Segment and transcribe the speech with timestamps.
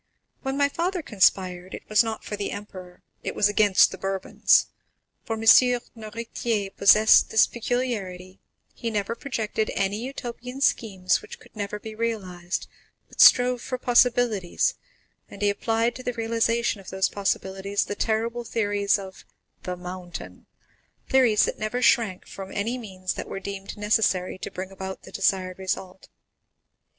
[0.41, 4.65] When my father conspired, it was not for the emperor, it was against the Bourbons;
[5.25, 5.41] for M.
[5.43, 8.39] Noirtier possessed this peculiarity,
[8.73, 12.65] he never projected any Utopian schemes which could never be realized,
[13.09, 14.73] but strove for possibilities,
[15.29, 19.23] and he applied to the realization of these possibilities the terrible theories of
[19.61, 25.03] The Mountain,—theories that never shrank from any means that were deemed necessary to bring about
[25.03, 26.09] the desired result."